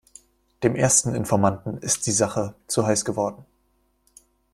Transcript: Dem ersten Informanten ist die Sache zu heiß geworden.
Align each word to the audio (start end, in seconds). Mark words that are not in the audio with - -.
Dem 0.63 0.75
ersten 0.75 1.13
Informanten 1.13 1.77
ist 1.77 2.07
die 2.07 2.11
Sache 2.11 2.55
zu 2.65 2.87
heiß 2.87 3.05
geworden. 3.05 3.45